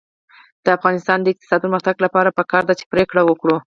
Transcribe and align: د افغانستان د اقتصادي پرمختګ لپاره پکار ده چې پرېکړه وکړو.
د 0.63 0.67
افغانستان 0.77 1.17
د 1.21 1.27
اقتصادي 1.33 1.61
پرمختګ 1.65 1.95
لپاره 2.05 2.35
پکار 2.39 2.63
ده 2.67 2.73
چې 2.79 2.85
پرېکړه 2.93 3.21
وکړو. 3.25 3.57